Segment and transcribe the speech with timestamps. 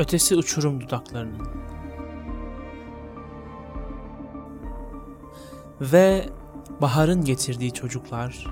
[0.00, 1.48] Ötesi uçurum dudaklarının.
[5.80, 6.28] Ve
[6.80, 8.46] baharın getirdiği çocuklar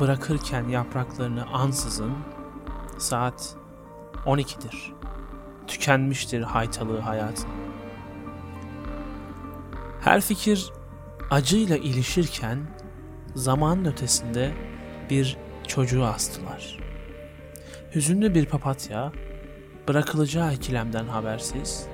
[0.00, 2.12] bırakırken yapraklarını ansızın
[2.98, 3.56] saat
[4.26, 4.92] 12'dir.
[5.66, 7.50] Tükenmiştir haytalığı hayatın.
[10.00, 10.72] Her fikir
[11.30, 12.58] acıyla ilişirken
[13.34, 14.54] zamanın ötesinde
[15.10, 16.78] bir çocuğu astılar.
[17.94, 19.12] Hüzünlü bir papatya
[19.88, 21.86] bırakılacağı ikilemden habersiz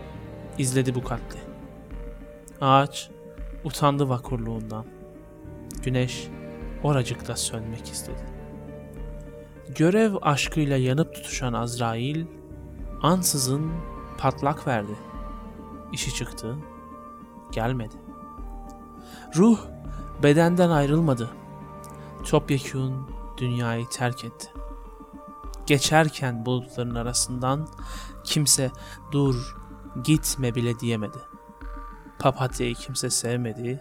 [0.58, 1.38] izledi bu katli.
[2.60, 3.10] Ağaç
[3.64, 4.84] utandı vakurluğundan.
[5.82, 6.28] Güneş
[6.82, 8.26] oracıkta sönmek istedi.
[9.76, 12.26] Görev aşkıyla yanıp tutuşan Azrail
[13.02, 13.72] ansızın
[14.18, 14.92] patlak verdi.
[15.92, 16.56] İşi çıktı,
[17.52, 17.94] gelmedi.
[19.36, 19.58] Ruh
[20.22, 21.30] bedenden ayrılmadı.
[22.28, 24.63] Topyekun dünyayı terk etti.
[25.66, 27.68] Geçerken bulutların arasından
[28.24, 28.70] kimse
[29.12, 29.56] dur
[30.04, 31.18] gitme bile diyemedi.
[32.18, 33.80] Papatya'yı kimse sevmedi.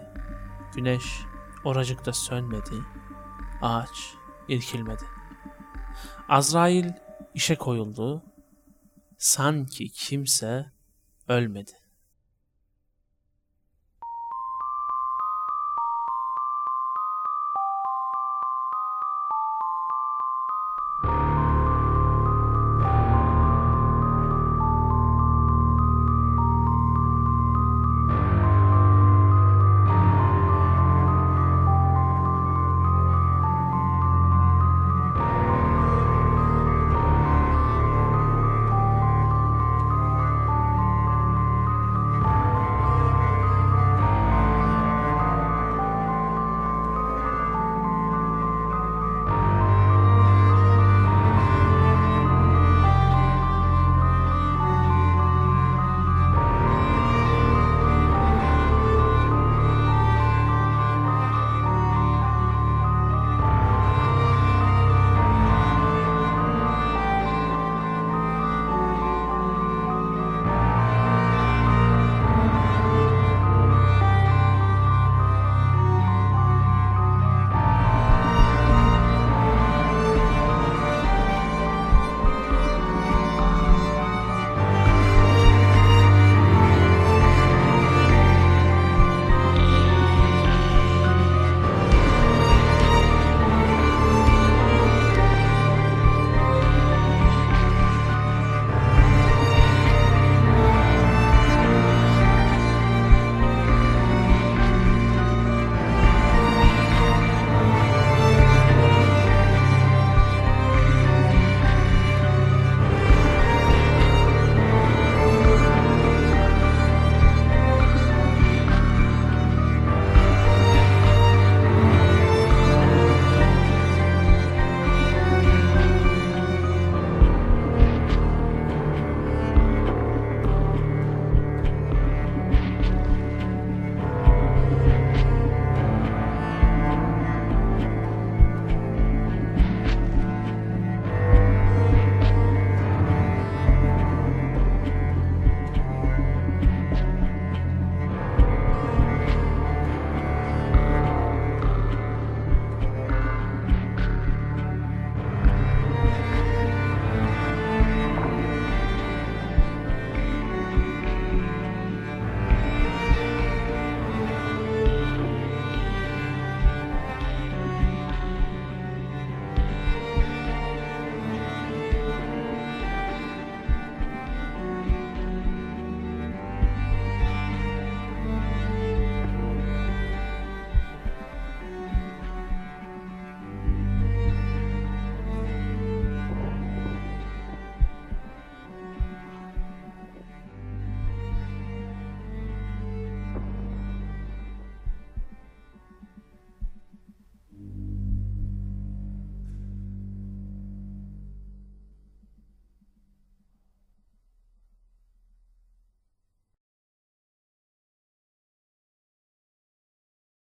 [0.75, 1.22] Güneş
[1.63, 2.75] oracıkta sönmedi.
[3.61, 4.13] Ağaç
[4.47, 5.03] irkilmedi.
[6.29, 6.89] Azrail
[7.33, 8.23] işe koyuldu.
[9.17, 10.72] Sanki kimse
[11.27, 11.82] ölmedi.